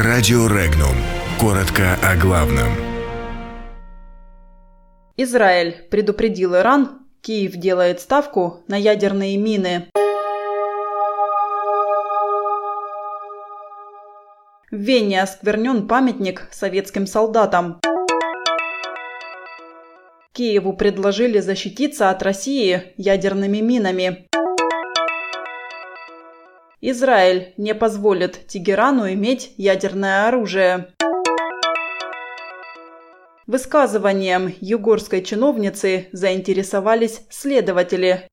Радио 0.00 0.46
Регнум. 0.46 0.94
Коротко 1.40 1.98
о 2.04 2.14
главном. 2.14 2.68
Израиль 5.16 5.88
предупредил 5.90 6.54
Иран, 6.54 7.00
Киев 7.20 7.56
делает 7.56 8.00
ставку 8.00 8.62
на 8.68 8.76
ядерные 8.76 9.36
мины. 9.36 9.88
В 14.70 14.76
Вене 14.76 15.20
осквернен 15.20 15.88
памятник 15.88 16.46
советским 16.52 17.08
солдатам. 17.08 17.80
Киеву 20.32 20.74
предложили 20.74 21.40
защититься 21.40 22.10
от 22.10 22.22
России 22.22 22.92
ядерными 22.96 23.58
минами. 23.58 24.28
Израиль 26.80 27.54
не 27.56 27.74
позволит 27.74 28.46
Тегерану 28.46 29.12
иметь 29.12 29.52
ядерное 29.56 30.28
оружие. 30.28 30.94
Высказыванием 33.48 34.54
югорской 34.60 35.22
чиновницы 35.22 36.08
заинтересовались 36.12 37.22
следователи. 37.30 38.28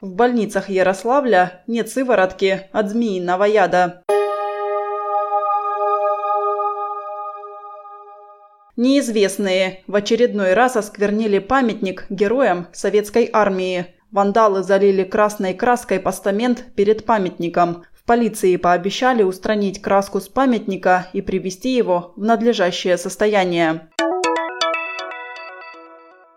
В 0.00 0.14
больницах 0.14 0.68
Ярославля 0.68 1.62
нет 1.68 1.88
сыворотки 1.88 2.68
от 2.72 2.90
змеиного 2.90 3.44
яда. 3.44 4.02
Неизвестные 8.74 9.84
в 9.86 9.94
очередной 9.94 10.54
раз 10.54 10.76
осквернили 10.76 11.38
памятник 11.38 12.06
героям 12.10 12.66
советской 12.72 13.30
армии. 13.32 13.94
Вандалы 14.12 14.62
залили 14.62 15.04
красной 15.04 15.54
краской 15.54 15.98
постамент 15.98 16.66
перед 16.76 17.06
памятником. 17.06 17.84
В 17.94 18.04
полиции 18.04 18.56
пообещали 18.56 19.22
устранить 19.22 19.80
краску 19.80 20.20
с 20.20 20.28
памятника 20.28 21.08
и 21.14 21.22
привести 21.22 21.74
его 21.74 22.12
в 22.16 22.22
надлежащее 22.22 22.98
состояние. 22.98 23.88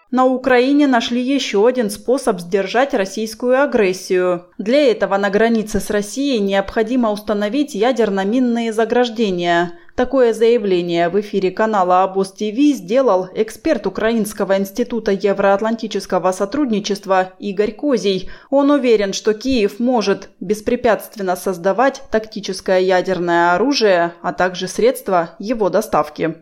На 0.10 0.24
Украине 0.26 0.88
нашли 0.88 1.22
еще 1.22 1.68
один 1.68 1.90
способ 1.90 2.40
сдержать 2.40 2.94
российскую 2.94 3.62
агрессию. 3.62 4.46
Для 4.58 4.90
этого 4.90 5.18
на 5.18 5.30
границе 5.30 5.82
с 5.82 5.90
Россией 5.90 6.40
необходимо 6.40 7.12
установить 7.12 7.76
ядерно-минные 7.76 8.72
заграждения. 8.72 9.74
Такое 9.96 10.34
заявление 10.34 11.08
в 11.08 11.18
эфире 11.22 11.52
канала 11.52 12.04
Абос 12.04 12.34
ТВ 12.34 12.76
сделал 12.76 13.30
эксперт 13.34 13.88
Украинского 13.88 14.58
института 14.58 15.14
евроатлантического 15.14 16.34
сотрудничества 16.34 17.32
Игорь 17.40 17.72
Козий. 17.72 18.30
Он 18.50 18.72
уверен, 18.72 19.14
что 19.14 19.34
Киев 19.34 19.80
может 19.80 20.32
беспрепятственно 20.42 21.38
создавать 21.38 22.02
тактическое 22.12 22.80
ядерное 22.80 23.56
оружие, 23.56 24.12
а 24.22 24.34
также 24.34 24.68
средства 24.68 25.30
его 25.40 25.70
доставки. 25.70 26.36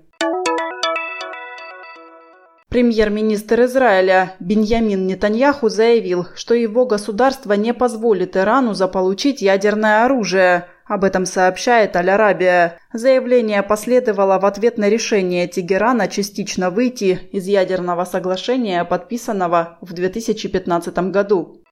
Премьер-министр 2.70 3.66
Израиля 3.66 4.34
Беньямин 4.40 5.06
Нетаньяху 5.06 5.70
заявил, 5.70 6.26
что 6.34 6.56
его 6.56 6.88
государство 6.88 7.54
не 7.54 7.72
позволит 7.72 8.36
Ирану 8.36 8.74
заполучить 8.74 9.44
ядерное 9.44 10.06
оружие. 10.06 10.70
Об 10.86 11.04
этом 11.04 11.26
сообщает 11.26 11.96
Аль-Арабия. 11.96 12.78
Заявление 12.92 13.64
последовало 13.64 14.40
в 14.40 14.46
ответ 14.46 14.78
на 14.78 14.90
решение 14.90 15.48
Тегерана 15.48 16.08
частично 16.08 16.70
выйти 16.70 17.20
из 17.32 17.48
ядерного 17.48 18.04
соглашения, 18.06 18.84
подписанного 18.84 19.78
в 19.82 19.94
2015 19.94 20.98
году. 21.12 21.64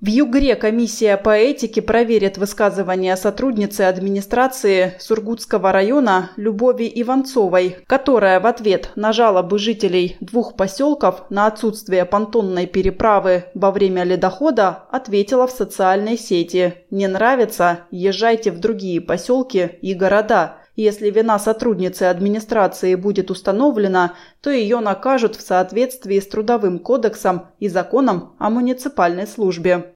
В 0.00 0.06
Югре 0.06 0.56
комиссия 0.56 1.18
по 1.18 1.36
этике 1.36 1.82
проверит 1.82 2.38
высказывания 2.38 3.14
сотрудницы 3.16 3.82
администрации 3.82 4.94
Сургутского 4.98 5.72
района 5.72 6.30
Любови 6.36 6.90
Иванцовой, 6.94 7.76
которая 7.86 8.40
в 8.40 8.46
ответ 8.46 8.92
на 8.94 9.12
жалобы 9.12 9.58
жителей 9.58 10.16
двух 10.20 10.56
поселков 10.56 11.24
на 11.28 11.46
отсутствие 11.46 12.06
понтонной 12.06 12.66
переправы 12.66 13.44
во 13.52 13.70
время 13.72 14.04
ледохода 14.04 14.84
ответила 14.90 15.46
в 15.46 15.50
социальной 15.50 16.16
сети 16.16 16.76
«Не 16.90 17.06
нравится? 17.06 17.80
Езжайте 17.90 18.52
в 18.52 18.58
другие 18.58 19.02
поселки 19.02 19.72
и 19.82 19.92
города». 19.92 20.59
Если 20.76 21.10
вина 21.10 21.38
сотрудницы 21.38 22.04
администрации 22.04 22.94
будет 22.94 23.30
установлена, 23.30 24.14
то 24.40 24.50
ее 24.50 24.80
накажут 24.80 25.36
в 25.36 25.40
соответствии 25.40 26.20
с 26.20 26.28
Трудовым 26.28 26.78
кодексом 26.78 27.48
и 27.58 27.68
законом 27.68 28.34
о 28.38 28.50
муниципальной 28.50 29.26
службе. 29.26 29.94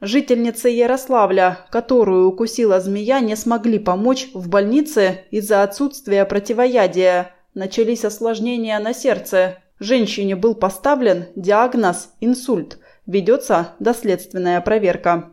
Жительницы 0.00 0.68
Ярославля, 0.68 1.66
которую 1.70 2.28
укусила 2.28 2.80
змея, 2.80 3.18
не 3.20 3.34
смогли 3.34 3.80
помочь 3.80 4.28
в 4.32 4.48
больнице 4.48 5.24
из-за 5.30 5.64
отсутствия 5.64 6.24
противоядия. 6.24 7.32
Начались 7.54 8.04
осложнения 8.04 8.78
на 8.78 8.94
сердце. 8.94 9.58
Женщине 9.80 10.36
был 10.36 10.54
поставлен 10.54 11.26
диагноз 11.34 12.10
инсульт. 12.20 12.78
Ведется 13.06 13.74
доследственная 13.80 14.60
проверка. 14.60 15.32